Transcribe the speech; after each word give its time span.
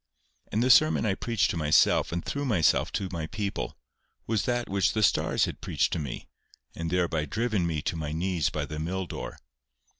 And 0.51 0.63
the 0.63 0.71
sermon 0.71 1.05
I 1.05 1.13
preached 1.13 1.51
to 1.51 1.57
myself 1.57 2.11
and 2.11 2.25
through 2.25 2.45
myself 2.45 2.91
to 2.93 3.07
my 3.11 3.27
people, 3.27 3.77
was 4.25 4.45
that 4.45 4.67
which 4.67 4.93
the 4.93 5.03
stars 5.03 5.45
had 5.45 5.61
preached 5.61 5.93
to 5.93 5.99
me, 5.99 6.27
and 6.75 6.89
thereby 6.89 7.25
driven 7.25 7.67
me 7.67 7.83
to 7.83 7.95
my 7.95 8.11
knees 8.11 8.49
by 8.49 8.65
the 8.65 8.79
mill 8.79 9.05
door. 9.05 9.37